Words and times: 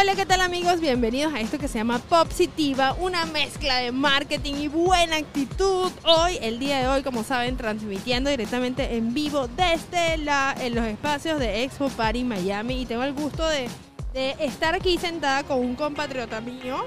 Hola, 0.00 0.14
¿qué 0.14 0.24
tal 0.24 0.40
amigos? 0.40 0.80
Bienvenidos 0.80 1.34
a 1.34 1.40
esto 1.40 1.58
que 1.58 1.68
se 1.68 1.76
llama 1.76 1.98
Positiva, 1.98 2.94
una 2.94 3.26
mezcla 3.26 3.76
de 3.80 3.92
marketing 3.92 4.54
y 4.54 4.68
buena 4.68 5.16
actitud. 5.16 5.92
Hoy, 6.04 6.38
el 6.40 6.58
día 6.58 6.78
de 6.78 6.88
hoy, 6.88 7.02
como 7.02 7.22
saben, 7.22 7.58
transmitiendo 7.58 8.30
directamente 8.30 8.96
en 8.96 9.12
vivo 9.12 9.46
desde 9.48 10.16
la, 10.16 10.56
en 10.58 10.74
los 10.74 10.86
espacios 10.86 11.38
de 11.38 11.64
Expo 11.64 11.90
Party 11.90 12.24
Miami 12.24 12.80
y 12.80 12.86
tengo 12.86 13.02
el 13.04 13.12
gusto 13.12 13.46
de, 13.46 13.68
de 14.14 14.36
estar 14.40 14.74
aquí 14.74 14.96
sentada 14.96 15.42
con 15.42 15.58
un 15.58 15.74
compatriota 15.74 16.40
mío, 16.40 16.78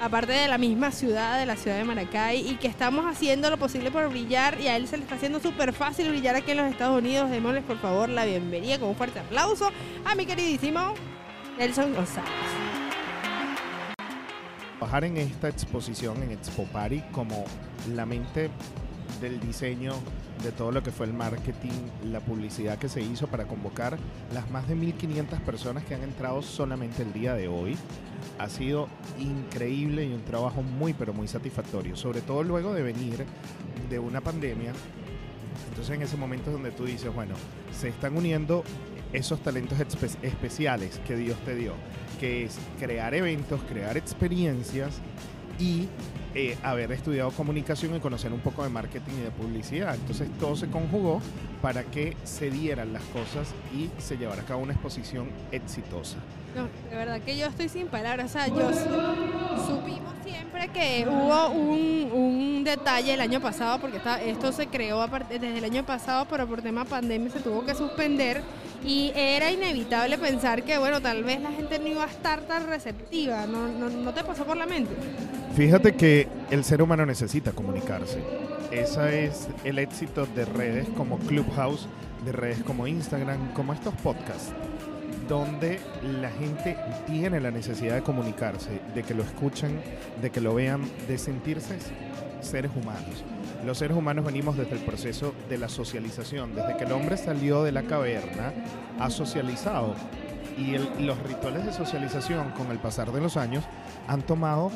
aparte 0.00 0.30
de 0.30 0.46
la 0.46 0.56
misma 0.56 0.92
ciudad, 0.92 1.40
de 1.40 1.46
la 1.46 1.56
ciudad 1.56 1.78
de 1.78 1.82
Maracay, 1.82 2.48
y 2.48 2.54
que 2.58 2.68
estamos 2.68 3.06
haciendo 3.06 3.50
lo 3.50 3.56
posible 3.56 3.90
por 3.90 4.08
brillar 4.08 4.60
y 4.60 4.68
a 4.68 4.76
él 4.76 4.86
se 4.86 4.98
le 4.98 5.02
está 5.02 5.16
haciendo 5.16 5.40
súper 5.40 5.72
fácil 5.72 6.10
brillar 6.10 6.36
aquí 6.36 6.52
en 6.52 6.58
los 6.58 6.70
Estados 6.70 6.96
Unidos. 6.96 7.28
Démosles 7.28 7.64
por 7.64 7.80
favor 7.80 8.08
la 8.08 8.24
bienvenida 8.24 8.78
con 8.78 8.90
un 8.90 8.94
fuerte 8.94 9.18
aplauso 9.18 9.72
a 10.04 10.14
mi 10.14 10.26
queridísimo 10.26 10.94
Nelson 11.58 11.94
González. 11.94 12.30
Trabajar 14.78 15.04
en 15.04 15.16
esta 15.18 15.48
exposición 15.48 16.22
en 16.22 16.32
Expo 16.32 16.64
Party 16.64 17.02
como 17.12 17.44
la 17.94 18.06
mente 18.06 18.50
del 19.20 19.38
diseño 19.38 19.92
de 20.42 20.50
todo 20.50 20.72
lo 20.72 20.82
que 20.82 20.90
fue 20.90 21.06
el 21.06 21.12
marketing, 21.12 21.70
la 22.10 22.20
publicidad 22.20 22.78
que 22.78 22.88
se 22.88 23.00
hizo 23.00 23.28
para 23.28 23.44
convocar 23.44 23.98
las 24.34 24.50
más 24.50 24.66
de 24.66 24.74
1.500 24.74 25.40
personas 25.40 25.84
que 25.84 25.94
han 25.94 26.02
entrado 26.02 26.42
solamente 26.42 27.02
el 27.02 27.12
día 27.12 27.34
de 27.34 27.46
hoy. 27.46 27.76
Ha 28.38 28.48
sido 28.48 28.88
increíble 29.20 30.04
y 30.04 30.12
un 30.12 30.24
trabajo 30.24 30.62
muy 30.62 30.94
pero 30.94 31.12
muy 31.12 31.28
satisfactorio, 31.28 31.94
sobre 31.96 32.22
todo 32.22 32.42
luego 32.42 32.72
de 32.72 32.82
venir 32.82 33.24
de 33.88 33.98
una 33.98 34.20
pandemia. 34.20 34.72
Entonces 35.72 35.96
en 35.96 36.02
ese 36.02 36.18
momento 36.18 36.50
es 36.50 36.52
donde 36.52 36.70
tú 36.70 36.84
dices, 36.84 37.12
bueno, 37.14 37.34
se 37.72 37.88
están 37.88 38.14
uniendo 38.14 38.62
esos 39.14 39.40
talentos 39.42 39.78
espe- 39.78 40.16
especiales 40.22 41.00
que 41.06 41.16
Dios 41.16 41.38
te 41.46 41.54
dio, 41.54 41.72
que 42.20 42.44
es 42.44 42.58
crear 42.78 43.14
eventos, 43.14 43.58
crear 43.70 43.96
experiencias 43.96 45.00
y 45.58 45.88
eh, 46.34 46.56
haber 46.62 46.92
estudiado 46.92 47.30
comunicación 47.30 47.94
y 47.96 48.00
conocer 48.00 48.32
un 48.32 48.40
poco 48.40 48.62
de 48.62 48.68
marketing 48.70 49.12
y 49.20 49.22
de 49.24 49.30
publicidad. 49.30 49.94
Entonces 49.94 50.28
todo 50.40 50.56
se 50.56 50.68
conjugó 50.68 51.20
para 51.60 51.84
que 51.84 52.16
se 52.24 52.50
dieran 52.50 52.92
las 52.92 53.02
cosas 53.04 53.48
y 53.74 53.90
se 54.00 54.16
llevara 54.16 54.42
a 54.42 54.44
cabo 54.44 54.62
una 54.62 54.72
exposición 54.72 55.28
exitosa. 55.50 56.16
No, 56.56 56.64
de 56.90 56.96
verdad 56.96 57.20
que 57.20 57.36
yo 57.38 57.46
estoy 57.46 57.68
sin 57.68 57.86
palabras. 57.86 58.30
O 58.30 58.32
sea, 58.32 58.46
yo 58.48 58.70
su- 58.72 59.66
supimos 59.66 60.12
siempre 60.22 60.68
que 60.68 61.06
hubo 61.08 61.48
un, 61.48 62.10
un 62.12 62.64
detalle 62.64 63.14
el 63.14 63.20
año 63.22 63.40
pasado, 63.40 63.78
porque 63.80 63.98
esto 64.26 64.52
se 64.52 64.66
creó 64.66 65.06
desde 65.30 65.56
el 65.58 65.64
año 65.64 65.84
pasado, 65.86 66.26
pero 66.28 66.46
por 66.46 66.60
tema 66.60 66.84
pandemia 66.84 67.30
se 67.30 67.40
tuvo 67.40 67.64
que 67.64 67.74
suspender. 67.74 68.42
Y 68.84 69.12
era 69.14 69.50
inevitable 69.50 70.18
pensar 70.18 70.62
que, 70.64 70.76
bueno, 70.76 71.00
tal 71.00 71.22
vez 71.24 71.40
la 71.40 71.52
gente 71.52 71.78
no 71.78 71.86
iba 71.86 72.04
a 72.04 72.08
estar 72.08 72.40
tan 72.42 72.66
receptiva. 72.66 73.46
¿No, 73.46 73.68
no, 73.68 73.88
no 73.88 74.12
te 74.12 74.22
pasó 74.24 74.44
por 74.44 74.56
la 74.56 74.66
mente? 74.66 74.92
Fíjate 75.54 75.92
que 75.92 76.28
el 76.50 76.64
ser 76.64 76.80
humano 76.80 77.04
necesita 77.04 77.52
comunicarse. 77.52 78.22
Ese 78.70 79.26
es 79.26 79.48
el 79.64 79.78
éxito 79.78 80.24
de 80.24 80.46
redes 80.46 80.88
como 80.96 81.18
Clubhouse, 81.18 81.88
de 82.24 82.32
redes 82.32 82.62
como 82.62 82.86
Instagram, 82.86 83.52
como 83.52 83.74
estos 83.74 83.92
podcasts, 83.96 84.50
donde 85.28 85.78
la 86.22 86.30
gente 86.30 86.78
tiene 87.06 87.38
la 87.38 87.50
necesidad 87.50 87.96
de 87.96 88.02
comunicarse, 88.02 88.80
de 88.94 89.02
que 89.02 89.12
lo 89.12 89.22
escuchen, 89.22 89.78
de 90.22 90.30
que 90.30 90.40
lo 90.40 90.54
vean, 90.54 90.90
de 91.06 91.18
sentirse 91.18 91.76
seres 92.40 92.70
humanos. 92.74 93.22
Los 93.66 93.76
seres 93.76 93.94
humanos 93.94 94.24
venimos 94.24 94.56
desde 94.56 94.72
el 94.72 94.80
proceso 94.80 95.34
de 95.50 95.58
la 95.58 95.68
socialización, 95.68 96.54
desde 96.54 96.78
que 96.78 96.84
el 96.84 96.92
hombre 96.92 97.18
salió 97.18 97.62
de 97.62 97.72
la 97.72 97.82
caverna, 97.82 98.54
ha 98.98 99.10
socializado. 99.10 99.94
Y 100.58 100.74
el- 100.74 101.06
los 101.06 101.18
rituales 101.22 101.64
de 101.66 101.72
socialización 101.72 102.50
con 102.50 102.70
el 102.70 102.78
pasar 102.78 103.10
de 103.12 103.20
los 103.20 103.36
años 103.36 103.64
han 104.08 104.22
tomado 104.22 104.70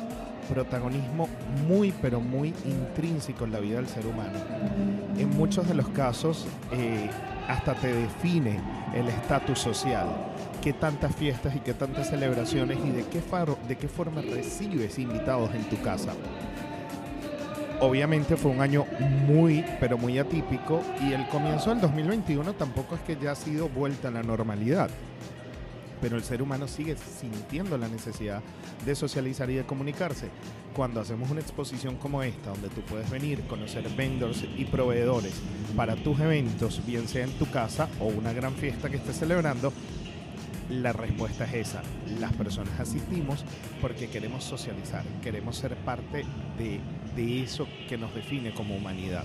protagonismo 0.49 1.27
muy 1.67 1.91
pero 2.01 2.21
muy 2.21 2.53
intrínseco 2.65 3.43
en 3.45 3.51
la 3.51 3.59
vida 3.59 3.75
del 3.77 3.87
ser 3.87 4.05
humano. 4.07 4.39
En 5.17 5.29
muchos 5.37 5.67
de 5.67 5.73
los 5.73 5.89
casos 5.89 6.45
eh, 6.71 7.09
hasta 7.47 7.73
te 7.75 7.93
define 7.93 8.59
el 8.95 9.07
estatus 9.09 9.59
social, 9.59 10.07
qué 10.61 10.71
tantas 10.73 11.13
fiestas 11.15 11.55
y 11.55 11.59
qué 11.59 11.73
tantas 11.73 12.09
celebraciones 12.09 12.77
y 12.85 12.91
de 12.91 13.03
qué, 13.05 13.21
faro- 13.21 13.57
de 13.67 13.77
qué 13.77 13.87
forma 13.89 14.21
recibes 14.21 14.97
invitados 14.99 15.53
en 15.53 15.63
tu 15.69 15.79
casa. 15.81 16.13
Obviamente 17.79 18.37
fue 18.37 18.51
un 18.51 18.61
año 18.61 18.85
muy 19.27 19.63
pero 19.79 19.97
muy 19.97 20.17
atípico 20.17 20.81
y 21.01 21.13
el 21.13 21.27
comienzo 21.27 21.69
del 21.69 21.81
2021 21.81 22.53
tampoco 22.53 22.95
es 22.95 23.01
que 23.01 23.15
ya 23.21 23.31
ha 23.31 23.35
sido 23.35 23.69
vuelta 23.69 24.07
a 24.07 24.11
la 24.11 24.23
normalidad 24.23 24.89
pero 26.01 26.17
el 26.17 26.23
ser 26.23 26.41
humano 26.41 26.67
sigue 26.67 26.95
sintiendo 26.97 27.77
la 27.77 27.87
necesidad 27.87 28.41
de 28.85 28.95
socializar 28.95 29.49
y 29.49 29.55
de 29.55 29.65
comunicarse. 29.65 30.29
Cuando 30.75 31.01
hacemos 31.01 31.29
una 31.31 31.41
exposición 31.41 31.95
como 31.95 32.21
esta, 32.21 32.51
donde 32.51 32.69
tú 32.69 32.81
puedes 32.81 33.09
venir, 33.09 33.41
conocer 33.47 33.87
vendors 33.89 34.45
y 34.57 34.65
proveedores 34.65 35.33
para 35.75 35.95
tus 35.95 36.19
eventos, 36.19 36.85
bien 36.85 37.07
sea 37.07 37.23
en 37.23 37.31
tu 37.31 37.49
casa 37.49 37.89
o 37.99 38.05
una 38.05 38.33
gran 38.33 38.53
fiesta 38.53 38.89
que 38.89 38.97
estés 38.97 39.17
celebrando, 39.17 39.73
la 40.69 40.93
respuesta 40.93 41.45
es 41.45 41.69
esa. 41.69 41.81
Las 42.19 42.33
personas 42.33 42.79
asistimos 42.79 43.43
porque 43.81 44.09
queremos 44.09 44.43
socializar, 44.43 45.03
queremos 45.23 45.57
ser 45.57 45.75
parte 45.77 46.25
de, 46.57 46.79
de 47.15 47.43
eso 47.43 47.67
que 47.87 47.97
nos 47.97 48.13
define 48.13 48.53
como 48.53 48.75
humanidad. 48.75 49.23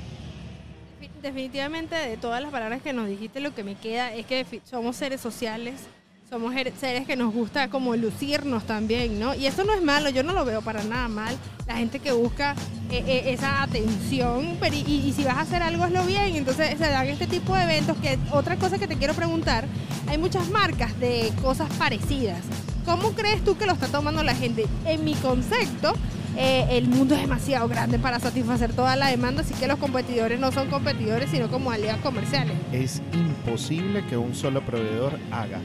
Definitivamente 1.21 1.94
de 1.94 2.16
todas 2.16 2.43
las 2.43 2.50
palabras 2.50 2.83
que 2.83 2.93
nos 2.93 3.09
dijiste, 3.09 3.41
lo 3.41 3.54
que 3.54 3.65
me 3.65 3.75
queda 3.75 4.12
es 4.12 4.27
que 4.27 4.44
somos 4.65 4.97
seres 4.97 5.21
sociales, 5.21 5.87
somos 6.32 6.54
her- 6.54 6.72
seres 6.81 7.06
que 7.06 7.15
nos 7.15 7.34
gusta 7.34 7.69
como 7.69 7.94
lucirnos 7.94 8.65
también, 8.65 9.20
¿no? 9.20 9.34
Y 9.34 9.44
eso 9.44 9.65
no 9.65 9.75
es 9.75 9.82
malo, 9.82 10.09
yo 10.09 10.22
no 10.22 10.32
lo 10.32 10.47
veo 10.47 10.62
para 10.62 10.82
nada 10.82 11.06
mal. 11.06 11.37
La 11.66 11.76
gente 11.76 11.98
que 11.98 12.10
busca 12.12 12.54
eh, 12.91 13.04
eh, 13.06 13.22
esa 13.34 13.62
atención, 13.62 14.56
pero 14.59 14.75
y, 14.75 14.81
y 14.81 15.12
si 15.15 15.25
vas 15.25 15.37
a 15.37 15.41
hacer 15.42 15.62
algo, 15.62 15.84
hazlo 15.84 16.03
bien. 16.04 16.34
Entonces 16.34 16.71
se 16.78 16.88
dan 16.88 17.06
este 17.06 17.26
tipo 17.26 17.54
de 17.54 17.65
eventos 17.65 17.98
que 17.98 18.19
otra 18.31 18.56
cosa 18.56 18.78
que 18.78 18.88
te 18.88 18.97
quiero 18.97 19.12
preguntar, 19.12 19.66
hay 20.09 20.16
muchas 20.16 20.48
marcas 20.48 20.98
de 20.98 21.31
cosas 21.42 21.69
parecidas. 21.75 22.41
¿Cómo 22.87 23.10
crees 23.12 23.44
tú 23.44 23.59
que 23.59 23.66
lo 23.66 23.75
está 23.75 23.88
tomando 23.88 24.22
la 24.22 24.34
gente? 24.34 24.65
En 24.87 25.04
mi 25.04 25.12
concepto, 25.16 25.92
eh, 26.38 26.65
el 26.71 26.88
mundo 26.88 27.15
es 27.15 27.21
demasiado 27.21 27.69
grande 27.69 27.98
para 27.98 28.19
satisfacer 28.21 28.72
toda 28.72 28.97
la 28.97 29.09
demanda, 29.09 29.42
así 29.42 29.53
que 29.53 29.66
los 29.69 29.78
competidores 29.78 30.41
no 30.41 30.50
son 30.50 30.71
competidores, 30.71 31.28
sino 31.31 31.48
como 31.50 31.71
aliados 31.71 32.00
comerciales. 32.00 32.56
Es 32.72 33.03
imposible 33.12 34.03
que 34.06 34.16
un 34.16 34.34
solo 34.34 34.62
proveedor 34.65 35.19
haga 35.31 35.60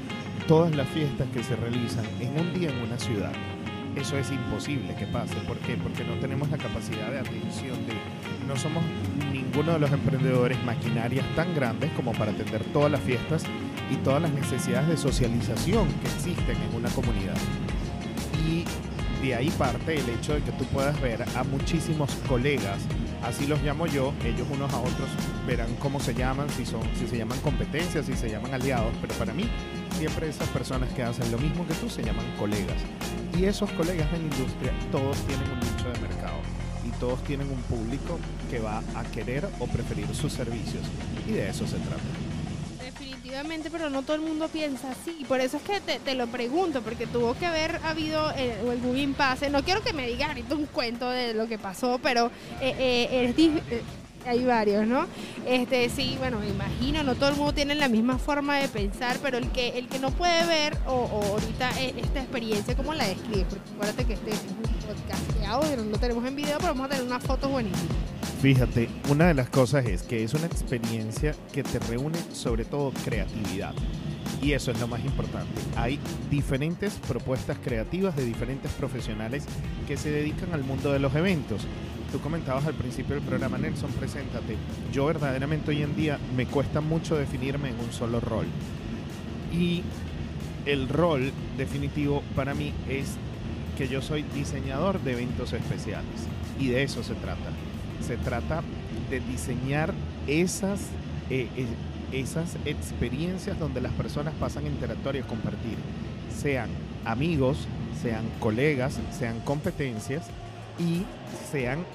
todas 0.47 0.73
las 0.75 0.87
fiestas 0.87 1.27
que 1.33 1.43
se 1.43 1.57
realizan 1.57 2.05
en 2.21 2.39
un 2.39 2.53
día 2.53 2.69
en 2.69 2.77
una 2.77 2.97
ciudad. 2.97 3.33
Eso 3.97 4.17
es 4.17 4.31
imposible 4.31 4.95
que 4.95 5.05
pase. 5.07 5.35
¿Por 5.47 5.57
qué? 5.57 5.75
Porque 5.75 6.05
no 6.05 6.13
tenemos 6.21 6.49
la 6.49 6.57
capacidad 6.57 7.11
de 7.11 7.19
atención 7.19 7.75
de... 7.85 7.93
No 8.47 8.55
somos 8.55 8.83
ninguno 9.31 9.73
de 9.73 9.79
los 9.79 9.91
emprendedores 9.91 10.63
maquinarias 10.63 11.25
tan 11.35 11.53
grandes 11.53 11.91
como 11.91 12.13
para 12.13 12.31
atender 12.31 12.63
todas 12.71 12.89
las 12.89 13.01
fiestas 13.01 13.43
y 13.91 13.95
todas 13.97 14.21
las 14.21 14.31
necesidades 14.31 14.87
de 14.87 14.97
socialización 14.97 15.87
que 15.87 16.07
existen 16.07 16.55
en 16.55 16.75
una 16.75 16.89
comunidad. 16.91 17.35
Y 18.47 18.63
de 19.25 19.35
ahí 19.35 19.49
parte 19.49 19.95
el 19.95 20.09
hecho 20.09 20.35
de 20.35 20.41
que 20.41 20.51
tú 20.53 20.63
puedas 20.65 20.99
ver 21.01 21.25
a 21.35 21.43
muchísimos 21.43 22.15
colegas, 22.29 22.77
así 23.23 23.47
los 23.47 23.61
llamo 23.63 23.87
yo, 23.87 24.13
ellos 24.23 24.47
unos 24.49 24.71
a 24.71 24.79
otros 24.79 25.09
verán 25.45 25.75
cómo 25.79 25.99
se 25.99 26.13
llaman, 26.13 26.49
si 26.51 26.65
son, 26.65 26.81
si 26.97 27.07
se 27.07 27.17
llaman 27.17 27.39
competencias, 27.39 28.05
si 28.05 28.13
se 28.13 28.29
llaman 28.29 28.53
aliados, 28.53 28.93
pero 29.01 29.13
para 29.15 29.33
mí 29.33 29.49
siempre 29.97 30.29
esas 30.29 30.47
personas 30.49 30.93
que 30.93 31.01
hacen 31.01 31.31
lo 31.31 31.39
mismo 31.39 31.65
que 31.65 31.73
tú 31.75 31.89
se 31.89 32.03
llaman 32.03 32.25
colegas. 32.37 32.77
Y 33.35 33.45
esos 33.45 33.71
colegas 33.71 34.07
en 34.13 34.29
la 34.29 34.35
industria 34.35 34.71
todos 34.91 35.17
tienen 35.25 35.49
un 35.49 35.59
nicho 35.59 35.89
de 35.91 35.99
mercado 36.07 36.37
y 36.85 36.91
todos 36.99 37.23
tienen 37.23 37.49
un 37.49 37.61
público 37.63 38.19
que 38.49 38.59
va 38.59 38.83
a 38.95 39.03
querer 39.05 39.49
o 39.59 39.65
preferir 39.65 40.07
sus 40.13 40.31
servicios. 40.33 40.83
Y 41.27 41.31
de 41.31 41.49
eso 41.49 41.65
se 41.65 41.77
trata. 41.77 42.03
Definitivamente, 42.83 43.71
pero 43.71 43.89
no 43.89 44.03
todo 44.03 44.15
el 44.15 44.21
mundo 44.21 44.47
piensa 44.49 44.91
así. 44.91 45.25
Por 45.27 45.41
eso 45.41 45.57
es 45.57 45.63
que 45.63 45.81
te, 45.81 45.99
te 45.99 46.13
lo 46.13 46.27
pregunto, 46.27 46.81
porque 46.83 47.07
tuvo 47.07 47.33
que 47.35 47.47
haber 47.47 47.79
habido 47.83 48.31
eh, 48.37 48.55
algún 48.69 48.97
impasse. 48.97 49.49
No 49.49 49.63
quiero 49.63 49.81
que 49.81 49.93
me 49.93 50.07
digas 50.07 50.29
ahorita 50.29 50.55
un 50.55 50.67
cuento 50.67 51.09
de 51.09 51.33
lo 51.33 51.47
que 51.47 51.57
pasó, 51.57 51.99
pero 52.01 52.27
eh, 52.61 52.75
eh, 52.79 53.83
hay 54.25 54.45
varios, 54.45 54.87
¿no? 54.87 55.05
Este, 55.45 55.89
sí, 55.89 56.15
bueno, 56.19 56.39
me 56.39 56.49
imagino, 56.49 57.03
no 57.03 57.15
todo 57.15 57.29
el 57.29 57.35
mundo 57.35 57.53
tiene 57.53 57.75
la 57.75 57.87
misma 57.87 58.17
forma 58.17 58.57
de 58.57 58.67
pensar, 58.67 59.17
pero 59.21 59.37
el 59.37 59.49
que, 59.51 59.77
el 59.77 59.87
que 59.87 59.99
no 59.99 60.11
puede 60.11 60.45
ver 60.45 60.77
o, 60.85 61.07
ahorita 61.31 61.81
eh, 61.81 61.93
esta 61.97 62.19
experiencia, 62.19 62.75
¿cómo 62.75 62.93
la 62.93 63.07
describe? 63.07 63.45
Porque 63.49 63.69
acuérdate 63.73 64.05
que 64.05 64.13
este 64.13 64.31
es 64.31 64.41
un 64.41 64.95
podcast 64.95 65.33
de 65.33 65.45
audio, 65.45 65.77
no 65.77 65.91
lo 65.91 65.97
tenemos 65.97 66.25
en 66.25 66.35
video, 66.35 66.57
pero 66.57 66.73
vamos 66.73 66.87
a 66.87 66.89
tener 66.89 67.05
unas 67.05 67.23
fotos 67.23 67.51
buenísimas. 67.51 67.95
Fíjate, 68.41 68.87
una 69.09 69.27
de 69.27 69.33
las 69.33 69.49
cosas 69.49 69.85
es 69.85 70.03
que 70.03 70.23
es 70.23 70.33
una 70.33 70.45
experiencia 70.45 71.33
que 71.51 71.63
te 71.63 71.79
reúne 71.79 72.19
sobre 72.33 72.65
todo 72.65 72.91
creatividad. 73.03 73.73
Y 74.41 74.51
eso 74.51 74.69
es 74.69 74.79
lo 74.79 74.87
más 74.87 75.03
importante. 75.03 75.59
Hay 75.75 75.99
diferentes 76.29 76.93
propuestas 77.07 77.57
creativas 77.63 78.15
de 78.15 78.23
diferentes 78.23 78.71
profesionales 78.73 79.45
que 79.87 79.97
se 79.97 80.11
dedican 80.11 80.53
al 80.53 80.63
mundo 80.63 80.91
de 80.91 80.99
los 80.99 81.15
eventos. 81.15 81.61
Tú 82.11 82.19
comentabas 82.19 82.65
al 82.65 82.73
principio 82.73 83.15
del 83.15 83.23
programa, 83.23 83.57
Nelson, 83.57 83.91
preséntate. 83.91 84.55
Yo 84.93 85.05
verdaderamente 85.05 85.71
hoy 85.71 85.83
en 85.83 85.95
día 85.95 86.17
me 86.35 86.45
cuesta 86.45 86.79
mucho 86.79 87.17
definirme 87.17 87.69
en 87.69 87.79
un 87.79 87.91
solo 87.91 88.21
rol. 88.21 88.45
Y 89.51 89.83
el 90.65 90.87
rol 90.87 91.31
definitivo 91.57 92.23
para 92.35 92.53
mí 92.53 92.73
es 92.89 93.15
que 93.77 93.87
yo 93.87 94.01
soy 94.01 94.23
diseñador 94.33 95.01
de 95.01 95.13
eventos 95.13 95.53
especiales 95.53 96.27
y 96.59 96.69
de 96.69 96.83
eso 96.83 97.03
se 97.03 97.13
trata. 97.15 97.51
Se 98.05 98.15
trata 98.17 98.63
de 99.09 99.19
diseñar 99.19 99.93
esas, 100.27 100.79
eh, 101.29 101.49
eh, 101.57 101.67
esas 102.11 102.55
experiencias 102.65 103.59
donde 103.59 103.81
las 103.81 103.91
personas 103.93 104.33
pasan 104.35 104.65
a 104.65 104.67
interactuar 104.67 105.17
y 105.17 105.19
a 105.19 105.27
compartir, 105.27 105.77
sean 106.35 106.69
amigos, 107.05 107.67
sean 108.01 108.25
colegas, 108.39 108.99
sean 109.17 109.39
competencias 109.41 110.27
y 110.79 111.03
sean 111.51 111.85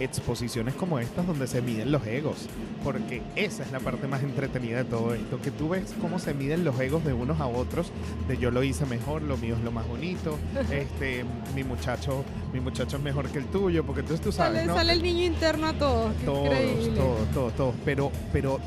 exposiciones 0.00 0.74
como 0.74 0.98
estas 0.98 1.26
donde 1.26 1.46
se 1.46 1.60
miden 1.62 1.92
los 1.92 2.04
egos, 2.06 2.48
porque 2.82 3.22
esa 3.36 3.62
es 3.62 3.70
la 3.70 3.80
parte 3.80 4.08
más 4.08 4.22
entretenida 4.22 4.78
de 4.78 4.84
todo 4.84 5.14
esto, 5.14 5.40
que 5.40 5.50
tú 5.50 5.68
ves 5.68 5.94
cómo 6.00 6.18
se 6.18 6.34
miden 6.34 6.64
los 6.64 6.78
egos 6.80 7.04
de 7.04 7.12
unos 7.12 7.38
a 7.40 7.46
otros, 7.46 7.92
de 8.26 8.38
yo 8.38 8.50
lo 8.50 8.62
hice 8.62 8.86
mejor, 8.86 9.22
lo 9.22 9.36
mío 9.36 9.54
es 9.56 9.62
lo 9.62 9.70
más 9.70 9.86
bonito, 9.86 10.38
este, 10.70 11.24
mi 11.54 11.64
muchacho, 11.64 12.24
mi 12.52 12.60
muchacho 12.60 12.96
es 12.96 13.02
mejor 13.02 13.28
que 13.28 13.38
el 13.38 13.46
tuyo, 13.46 13.84
porque 13.84 14.00
entonces 14.00 14.24
tú 14.24 14.32
sabes, 14.32 14.60
sale, 14.60 14.66
¿no? 14.66 14.74
sale 14.74 14.92
el 14.94 15.02
niño 15.02 15.24
interno 15.24 15.66
a 15.66 15.74
todos. 15.74 16.14
todos, 16.24 16.46
increíble. 16.46 16.96
todos, 16.96 17.30
todos, 17.32 17.52
todos, 17.54 17.74
pero, 17.84 18.10
pero, 18.32 18.58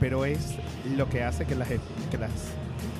pero 0.00 0.24
es 0.24 0.54
lo 0.96 1.08
que 1.08 1.22
hace 1.22 1.46
que 1.46 1.54
las, 1.54 1.68
que 1.68 2.18
las 2.18 2.30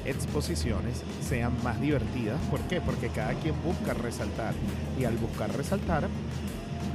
exposiciones 0.04 1.02
sean 1.26 1.52
más 1.62 1.80
divertidas. 1.80 2.38
¿Por 2.50 2.60
qué? 2.60 2.80
Porque 2.80 3.08
cada 3.08 3.34
quien 3.34 3.54
busca 3.64 3.94
resaltar 3.94 4.54
y 4.98 5.04
al 5.04 5.16
buscar 5.16 5.54
resaltar 5.56 6.08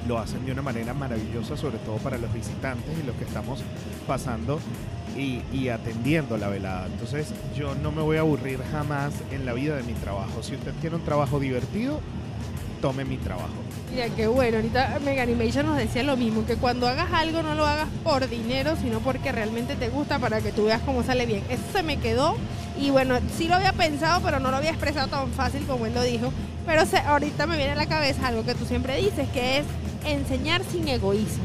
lo 0.07 0.19
hacen 0.19 0.45
de 0.45 0.51
una 0.51 0.61
manera 0.61 0.93
maravillosa, 0.93 1.57
sobre 1.57 1.77
todo 1.79 1.97
para 1.97 2.17
los 2.17 2.31
visitantes 2.33 2.97
y 3.01 3.05
los 3.05 3.15
que 3.15 3.23
estamos 3.23 3.61
pasando 4.07 4.59
y, 5.17 5.69
atendiendo 5.69 6.37
la 6.37 6.49
velada. 6.49 6.87
Entonces 6.87 7.33
yo 7.55 7.73
no 7.75 7.91
me 7.91 8.01
voy 8.01 8.17
a 8.17 8.21
aburrir 8.21 8.59
jamás 8.71 9.13
en 9.31 9.45
la 9.45 9.53
vida 9.53 9.75
de 9.75 9.83
mi 9.83 9.93
trabajo. 9.93 10.43
Si 10.43 10.55
usted 10.55 10.73
quiere 10.81 10.95
un 10.95 11.03
trabajo 11.03 11.39
divertido, 11.39 12.01
tome 12.81 13.05
mi 13.05 13.17
trabajo. 13.17 13.53
Mira, 13.91 14.09
qué 14.09 14.27
bueno. 14.27 14.57
Ahorita 14.57 14.99
Mega 15.05 15.23
Animation 15.23 15.65
nos 15.65 15.77
decía 15.77 16.03
lo 16.03 16.17
mismo, 16.17 16.45
que 16.45 16.57
cuando 16.57 16.87
hagas 16.87 17.13
algo 17.13 17.43
no 17.43 17.55
lo 17.55 17.65
hagas 17.65 17.87
por 18.03 18.27
dinero, 18.27 18.75
sino 18.81 18.99
porque 18.99 19.31
realmente 19.31 19.75
te 19.75 19.89
gusta 19.89 20.19
para 20.19 20.41
que 20.41 20.51
tú 20.51 20.65
veas 20.65 20.81
cómo 20.81 21.03
sale 21.03 21.25
bien. 21.25 21.43
Eso 21.49 21.63
se 21.71 21.83
me 21.83 21.97
quedó 21.97 22.35
y 22.77 22.89
bueno, 22.89 23.17
sí 23.37 23.47
lo 23.47 23.55
había 23.55 23.71
pensado, 23.71 24.21
pero 24.21 24.39
no 24.39 24.51
lo 24.51 24.57
había 24.57 24.71
expresado 24.71 25.07
tan 25.07 25.31
fácil 25.31 25.65
como 25.65 25.85
él 25.85 25.93
lo 25.93 26.03
dijo. 26.03 26.33
Pero 26.65 26.81
ahorita 27.07 27.47
me 27.47 27.55
viene 27.57 27.71
a 27.71 27.75
la 27.75 27.85
cabeza 27.85 28.27
algo 28.27 28.43
que 28.43 28.55
tú 28.55 28.65
siempre 28.65 28.97
dices, 28.97 29.29
que 29.29 29.59
es 29.59 29.65
enseñar 30.05 30.63
sin 30.63 30.87
egoísmo. 30.87 31.43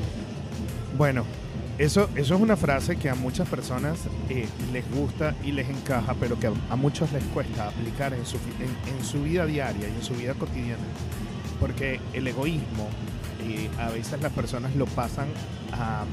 Bueno, 0.96 1.24
eso, 1.78 2.08
eso 2.14 2.34
es 2.34 2.40
una 2.40 2.56
frase 2.56 2.96
que 2.96 3.08
a 3.08 3.14
muchas 3.14 3.48
personas 3.48 3.98
eh, 4.28 4.46
les 4.72 4.84
gusta 4.90 5.34
y 5.42 5.52
les 5.52 5.68
encaja, 5.68 6.14
pero 6.20 6.38
que 6.38 6.48
a, 6.48 6.76
muchos 6.76 7.10
les 7.12 7.24
cuesta 7.24 7.68
aplicar 7.68 8.12
en 8.12 8.26
su, 8.26 8.36
en, 8.36 9.04
su 9.04 9.22
vida 9.22 9.46
diaria 9.46 9.88
y 9.88 9.92
en 9.92 10.02
su 10.02 10.14
vida 10.14 10.34
cotidiana. 10.34 10.82
Porque 11.58 12.00
el 12.12 12.26
egoísmo, 12.26 12.88
eh, 13.48 13.68
a 13.78 13.88
veces 13.90 14.20
las 14.20 14.32
personas 14.32 14.74
lo 14.76 14.86
pasan 14.86 15.28
a- 15.72 16.04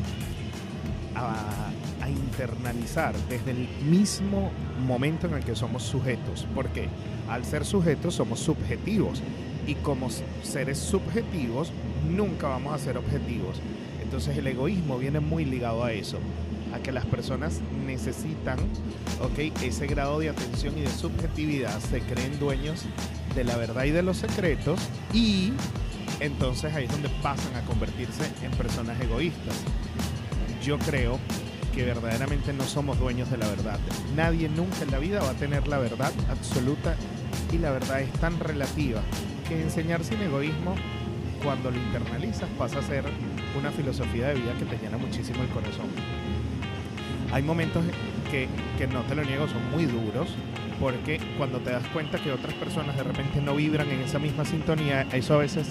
a 1.15 2.09
internalizar 2.09 3.15
desde 3.27 3.51
el 3.51 3.67
mismo 3.89 4.51
momento 4.85 5.27
en 5.27 5.33
el 5.33 5.43
que 5.43 5.55
somos 5.55 5.83
sujetos. 5.83 6.47
Porque 6.55 6.87
al 7.29 7.43
ser 7.43 7.65
sujetos 7.65 8.15
somos 8.15 8.39
subjetivos. 8.39 9.21
Y 9.67 9.75
como 9.75 10.09
seres 10.43 10.77
subjetivos, 10.77 11.71
nunca 12.09 12.47
vamos 12.47 12.73
a 12.73 12.79
ser 12.79 12.97
objetivos. 12.97 13.61
Entonces 14.01 14.37
el 14.37 14.47
egoísmo 14.47 14.97
viene 14.97 15.19
muy 15.19 15.43
ligado 15.43 15.83
a 15.83 15.91
eso, 15.91 16.17
a 16.73 16.79
que 16.79 16.93
las 16.93 17.05
personas 17.05 17.59
necesitan, 17.85 18.57
¿ok? 19.21 19.51
Ese 19.61 19.85
grado 19.87 20.19
de 20.19 20.29
atención 20.29 20.77
y 20.77 20.81
de 20.81 20.89
subjetividad, 20.89 21.77
se 21.81 21.99
creen 21.99 22.39
dueños 22.39 22.85
de 23.35 23.43
la 23.43 23.57
verdad 23.57 23.83
y 23.83 23.91
de 23.91 24.03
los 24.03 24.17
secretos 24.17 24.79
y 25.13 25.51
entonces 26.21 26.73
ahí 26.73 26.85
es 26.85 26.91
donde 26.91 27.09
pasan 27.21 27.53
a 27.55 27.61
convertirse 27.65 28.23
en 28.41 28.51
personas 28.51 28.99
egoístas. 29.01 29.55
Yo 30.63 30.79
creo 30.79 31.19
que 31.75 31.83
verdaderamente 31.83 32.53
no 32.53 32.63
somos 32.63 32.97
dueños 32.99 33.29
de 33.29 33.37
la 33.37 33.47
verdad. 33.47 33.79
Nadie 34.15 34.49
nunca 34.49 34.83
en 34.83 34.91
la 34.91 34.99
vida 34.99 35.19
va 35.21 35.31
a 35.31 35.33
tener 35.33 35.67
la 35.67 35.77
verdad 35.77 36.11
absoluta 36.29 36.95
y 37.51 37.57
la 37.57 37.71
verdad 37.71 38.01
es 38.01 38.11
tan 38.13 38.39
relativa 38.39 39.01
que 39.47 39.61
enseñar 39.61 40.03
sin 40.03 40.21
egoísmo 40.21 40.75
cuando 41.43 41.71
lo 41.71 41.77
internalizas 41.77 42.49
pasa 42.57 42.79
a 42.79 42.81
ser 42.81 43.03
una 43.57 43.71
filosofía 43.71 44.29
de 44.29 44.35
vida 44.35 44.53
que 44.57 44.65
te 44.65 44.77
llena 44.77 44.97
muchísimo 44.97 45.41
el 45.43 45.49
corazón. 45.49 45.87
Hay 47.31 47.43
momentos 47.43 47.83
que, 48.31 48.47
que 48.77 48.87
no 48.87 49.01
te 49.01 49.15
lo 49.15 49.23
niego, 49.23 49.47
son 49.47 49.71
muy 49.71 49.85
duros, 49.85 50.29
porque 50.79 51.19
cuando 51.37 51.59
te 51.59 51.71
das 51.71 51.85
cuenta 51.87 52.17
que 52.19 52.31
otras 52.31 52.53
personas 52.55 52.95
de 52.95 53.03
repente 53.03 53.41
no 53.41 53.55
vibran 53.55 53.89
en 53.89 54.01
esa 54.01 54.19
misma 54.19 54.45
sintonía, 54.45 55.07
eso 55.13 55.35
a 55.35 55.37
veces 55.37 55.67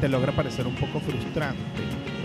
te 0.00 0.08
logra 0.08 0.32
parecer 0.32 0.66
un 0.66 0.74
poco 0.74 1.00
frustrante, 1.00 1.60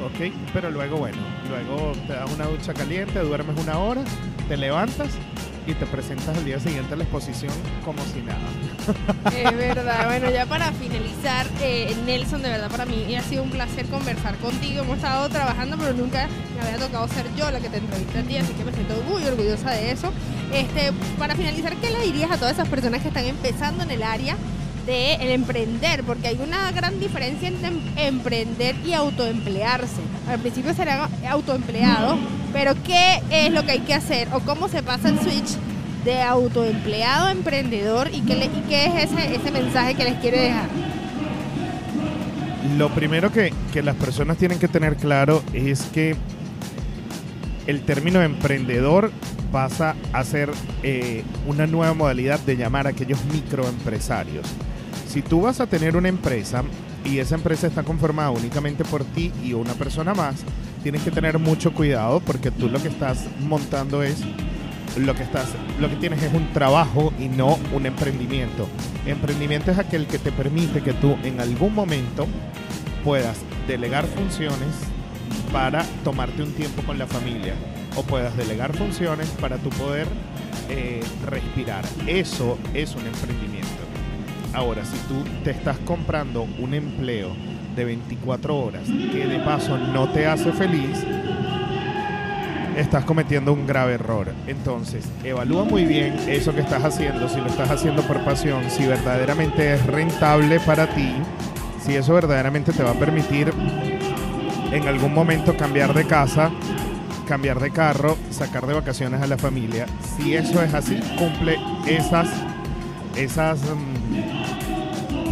¿ok? 0.05 0.33
Pero 0.53 0.71
luego, 0.71 0.97
bueno, 0.97 1.17
luego 1.49 1.93
te 2.07 2.13
das 2.13 2.31
una 2.31 2.45
ducha 2.45 2.73
caliente, 2.73 3.19
duermes 3.19 3.57
una 3.59 3.77
hora, 3.77 4.03
te 4.47 4.57
levantas 4.57 5.09
y 5.65 5.73
te 5.73 5.85
presentas 5.85 6.37
al 6.37 6.45
día 6.45 6.59
siguiente 6.59 6.93
a 6.93 6.97
la 6.97 7.03
exposición 7.03 7.53
como 7.85 8.03
si 8.05 8.21
nada. 8.21 8.39
Es 9.35 9.57
verdad. 9.57 10.05
Bueno, 10.07 10.29
ya 10.29 10.45
para 10.45 10.71
finalizar, 10.73 11.47
eh, 11.61 11.95
Nelson, 12.05 12.41
de 12.41 12.49
verdad 12.49 12.69
para 12.69 12.85
mí 12.85 13.15
ha 13.15 13.21
sido 13.21 13.43
un 13.43 13.49
placer 13.49 13.85
conversar 13.87 14.35
contigo. 14.37 14.83
Hemos 14.83 14.97
estado 14.97 15.29
trabajando, 15.29 15.77
pero 15.77 15.93
nunca 15.93 16.27
me 16.55 16.67
había 16.67 16.85
tocado 16.85 17.07
ser 17.07 17.25
yo 17.35 17.49
la 17.51 17.59
que 17.59 17.69
te 17.69 17.77
entrevista 17.77 18.19
a 18.19 18.23
ti, 18.23 18.37
así 18.37 18.53
que 18.53 18.63
me 18.63 18.73
siento 18.73 18.95
muy 19.09 19.23
orgullosa 19.23 19.71
de 19.71 19.91
eso. 19.91 20.11
Este, 20.53 20.91
para 21.17 21.35
finalizar, 21.35 21.75
¿qué 21.77 21.89
le 21.89 21.99
dirías 22.03 22.31
a 22.31 22.37
todas 22.37 22.53
esas 22.53 22.67
personas 22.67 23.01
que 23.01 23.07
están 23.07 23.25
empezando 23.25 23.83
en 23.83 23.91
el 23.91 24.03
área 24.03 24.35
de 24.85 25.15
el 25.15 25.31
emprender? 25.31 26.03
Porque 26.03 26.27
hay 26.27 26.39
una 26.45 26.71
gran 26.71 26.99
diferencia 26.99 27.47
entre 27.47 27.67
em- 27.67 27.81
emprender 27.95 28.75
y 28.85 28.93
autoemplearse. 28.93 30.01
Al 30.27 30.39
principio 30.39 30.73
serán 30.73 31.09
autoempleados, 31.29 32.17
pero 32.51 32.73
¿qué 32.83 33.21
es 33.29 33.51
lo 33.51 33.63
que 33.63 33.71
hay 33.71 33.79
que 33.79 33.93
hacer 33.93 34.27
o 34.33 34.39
cómo 34.41 34.67
se 34.67 34.83
pasa 34.83 35.09
el 35.09 35.19
switch 35.19 35.57
de 36.05 36.21
autoempleado 36.21 37.27
a 37.27 37.31
emprendedor 37.31 38.09
y 38.13 38.21
qué, 38.21 38.33
y 38.45 38.63
qué 38.67 38.85
es 38.87 39.11
ese, 39.11 39.35
ese 39.35 39.51
mensaje 39.51 39.95
que 39.95 40.03
les 40.03 40.15
quiere 40.15 40.39
dejar? 40.41 40.67
Lo 42.77 42.89
primero 42.89 43.31
que, 43.31 43.53
que 43.71 43.81
las 43.83 43.95
personas 43.95 44.37
tienen 44.37 44.59
que 44.59 44.67
tener 44.67 44.95
claro 44.95 45.43
es 45.53 45.83
que 45.93 46.15
el 47.67 47.81
término 47.81 48.21
emprendedor 48.21 49.11
pasa 49.51 49.95
a 50.11 50.23
ser 50.23 50.49
eh, 50.81 51.23
una 51.47 51.67
nueva 51.67 51.93
modalidad 51.93 52.39
de 52.39 52.57
llamar 52.57 52.87
a 52.87 52.89
aquellos 52.89 53.23
microempresarios. 53.25 54.45
Si 55.13 55.21
tú 55.21 55.41
vas 55.41 55.59
a 55.59 55.67
tener 55.67 55.95
una 55.95 56.09
empresa 56.09 56.63
y 57.05 57.19
esa 57.19 57.35
empresa 57.35 57.67
está 57.67 57.83
conformada 57.83 58.31
únicamente 58.31 58.83
por 58.83 59.03
ti 59.03 59.31
y 59.43 59.53
una 59.53 59.73
persona 59.73 60.15
más, 60.15 60.37
tienes 60.81 61.03
que 61.03 61.11
tener 61.11 61.37
mucho 61.37 61.71
cuidado 61.71 62.19
porque 62.19 62.49
tú 62.49 62.67
lo 62.67 62.81
que 62.81 62.87
estás 62.87 63.27
montando 63.41 64.01
es 64.01 64.23
lo 64.97 65.13
que 65.13 65.21
estás 65.21 65.49
lo 65.79 65.87
que 65.87 65.97
tienes 65.97 66.23
es 66.23 66.33
un 66.33 66.51
trabajo 66.51 67.13
y 67.19 67.27
no 67.27 67.59
un 67.75 67.85
emprendimiento. 67.85 68.67
Emprendimiento 69.05 69.69
es 69.69 69.77
aquel 69.77 70.07
que 70.07 70.17
te 70.17 70.31
permite 70.31 70.81
que 70.81 70.93
tú 70.93 71.15
en 71.23 71.39
algún 71.39 71.75
momento 71.75 72.25
puedas 73.03 73.37
delegar 73.67 74.07
funciones 74.07 74.69
para 75.51 75.83
tomarte 76.03 76.41
un 76.41 76.53
tiempo 76.53 76.81
con 76.81 76.97
la 76.97 77.05
familia 77.05 77.53
o 77.95 78.01
puedas 78.01 78.35
delegar 78.35 78.75
funciones 78.75 79.27
para 79.39 79.57
tu 79.57 79.69
poder 79.69 80.07
eh, 80.69 81.03
respirar. 81.27 81.85
Eso 82.07 82.57
es 82.73 82.95
un 82.95 83.05
emprendimiento. 83.05 83.92
Ahora, 84.53 84.85
si 84.85 84.97
tú 85.07 85.23
te 85.43 85.51
estás 85.51 85.77
comprando 85.79 86.47
un 86.59 86.75
empleo 86.75 87.29
de 87.75 87.85
24 87.85 88.55
horas 88.55 88.83
que 88.87 89.25
de 89.25 89.39
paso 89.39 89.77
no 89.77 90.11
te 90.11 90.27
hace 90.27 90.51
feliz, 90.51 91.03
estás 92.77 93.03
cometiendo 93.03 93.51
un 93.51 93.65
grave 93.65 93.95
error. 93.95 94.31
Entonces, 94.45 95.05
evalúa 95.23 95.63
muy 95.63 95.85
bien 95.85 96.15
eso 96.27 96.53
que 96.53 96.61
estás 96.61 96.83
haciendo, 96.83 97.27
si 97.27 97.39
lo 97.39 97.47
estás 97.47 97.71
haciendo 97.71 98.03
por 98.03 98.23
pasión, 98.23 98.69
si 98.69 98.85
verdaderamente 98.85 99.73
es 99.73 99.85
rentable 99.87 100.59
para 100.59 100.85
ti, 100.87 101.13
si 101.83 101.95
eso 101.95 102.13
verdaderamente 102.13 102.73
te 102.73 102.83
va 102.83 102.91
a 102.91 102.99
permitir 102.99 103.51
en 104.71 104.87
algún 104.87 105.15
momento 105.15 105.57
cambiar 105.57 105.95
de 105.95 106.05
casa, 106.05 106.51
cambiar 107.27 107.59
de 107.59 107.71
carro, 107.71 108.17
sacar 108.29 108.67
de 108.67 108.75
vacaciones 108.75 109.19
a 109.19 109.27
la 109.27 109.37
familia. 109.37 109.87
Si 110.15 110.35
eso 110.35 110.61
es 110.61 110.73
así, 110.75 110.99
cumple 111.17 111.57
esas 111.87 112.27
esas 113.15 113.59
mm, 113.61 114.42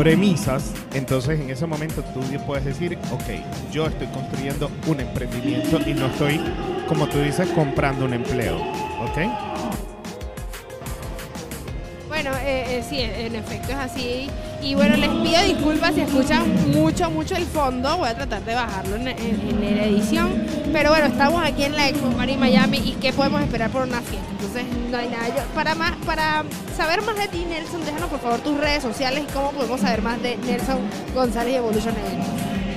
premisas, 0.01 0.73
entonces 0.95 1.39
en 1.39 1.51
ese 1.51 1.67
momento 1.67 2.03
tú 2.11 2.21
puedes 2.47 2.65
decir, 2.65 2.97
ok, 3.11 3.71
yo 3.71 3.85
estoy 3.85 4.07
construyendo 4.07 4.71
un 4.87 4.99
emprendimiento 4.99 5.79
y 5.87 5.93
no 5.93 6.07
estoy, 6.07 6.41
como 6.87 7.07
tú 7.07 7.19
dices, 7.19 7.47
comprando 7.49 8.05
un 8.05 8.15
empleo, 8.15 8.57
¿ok? 8.57 9.19
Bueno, 12.07 12.31
eh, 12.37 12.79
eh, 12.79 12.83
sí, 12.89 12.99
en 12.99 13.35
efecto 13.35 13.73
es 13.73 13.77
así. 13.77 14.27
Y 14.63 14.75
bueno, 14.75 14.95
les 14.95 15.09
pido 15.09 15.41
disculpas 15.43 15.95
si 15.95 16.01
escuchan 16.01 16.43
mucho, 16.71 17.09
mucho 17.09 17.35
el 17.35 17.45
fondo. 17.45 17.97
Voy 17.97 18.09
a 18.09 18.13
tratar 18.15 18.43
de 18.45 18.53
bajarlo 18.53 18.95
en, 18.95 19.07
en- 19.07 19.77
la 19.77 19.85
edición. 19.85 20.29
Pero 20.71 20.89
bueno, 20.91 21.07
estamos 21.07 21.43
aquí 21.43 21.63
en 21.63 21.75
la 21.75 21.89
Expo 21.89 22.11
Mari 22.11 22.37
Miami 22.37 22.77
y 22.77 22.91
¿qué 23.01 23.11
podemos 23.13 23.41
esperar 23.41 23.71
por 23.71 23.81
una 23.83 24.01
fiesta? 24.01 24.27
Entonces, 24.31 24.63
no 24.91 24.97
hay 24.97 25.07
nada. 25.09 25.27
Para, 25.55 25.73
más, 25.75 25.93
para 26.05 26.43
saber 26.77 27.01
más 27.03 27.15
de 27.15 27.27
ti, 27.27 27.45
Nelson, 27.49 27.83
déjanos 27.85 28.09
por 28.09 28.19
favor 28.19 28.39
tus 28.41 28.57
redes 28.57 28.83
sociales 28.83 29.23
y 29.27 29.31
cómo 29.33 29.51
podemos 29.51 29.81
saber 29.81 30.01
más 30.01 30.21
de 30.21 30.37
Nelson 30.37 30.77
González 31.15 31.55
Evolution 31.55 31.95
Events. 31.95 32.27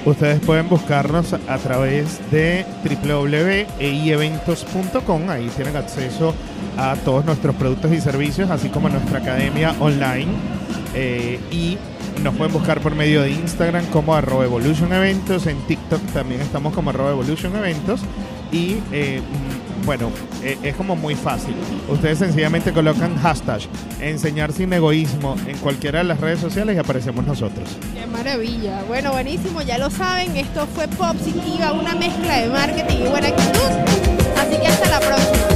Ustedes 0.06 0.38
pueden 0.40 0.68
buscarnos 0.68 1.32
a 1.32 1.58
través 1.58 2.20
de 2.30 2.64
www.eieventos.com. 2.84 5.30
Ahí 5.30 5.48
tienen 5.56 5.76
acceso 5.76 6.34
a 6.76 6.94
todos 7.04 7.24
nuestros 7.24 7.54
productos 7.56 7.92
y 7.92 8.00
servicios, 8.00 8.50
así 8.50 8.68
como 8.68 8.88
a 8.88 8.90
nuestra 8.90 9.18
academia 9.20 9.74
online. 9.80 10.26
Eh, 10.94 11.40
y 11.50 11.78
nos 12.22 12.34
pueden 12.34 12.52
buscar 12.52 12.80
por 12.80 12.94
medio 12.94 13.22
de 13.22 13.30
Instagram 13.30 13.86
como 13.86 14.14
arroba 14.14 14.44
Evolution 14.44 14.92
Eventos. 14.92 15.46
En 15.46 15.58
TikTok 15.66 16.00
también 16.12 16.40
estamos 16.40 16.72
como 16.74 16.90
arroba 16.90 17.10
Evolution 17.10 17.54
Eventos. 17.56 18.00
Y 18.52 18.78
eh, 18.92 19.20
mm, 19.20 19.86
bueno, 19.86 20.10
eh, 20.42 20.56
es 20.62 20.76
como 20.76 20.94
muy 20.96 21.14
fácil. 21.14 21.54
Ustedes 21.88 22.18
sencillamente 22.18 22.72
colocan 22.72 23.16
hashtag 23.18 23.60
enseñar 24.00 24.52
sin 24.52 24.72
egoísmo 24.72 25.36
en 25.46 25.56
cualquiera 25.58 25.98
de 25.98 26.04
las 26.04 26.20
redes 26.20 26.40
sociales 26.40 26.76
y 26.76 26.78
aparecemos 26.78 27.26
nosotros. 27.26 27.68
Qué 27.92 28.06
maravilla. 28.06 28.84
Bueno, 28.86 29.12
buenísimo, 29.12 29.62
ya 29.62 29.78
lo 29.78 29.90
saben, 29.90 30.36
esto 30.36 30.66
fue 30.74 30.86
Positiva, 30.88 31.72
una 31.72 31.94
mezcla 31.94 32.38
de 32.38 32.48
marketing 32.48 32.96
y 33.04 33.08
buena 33.08 33.28
actitud. 33.28 33.70
Así 34.38 34.56
que 34.60 34.66
hasta 34.68 34.88
la 34.88 35.00
próxima. 35.00 35.53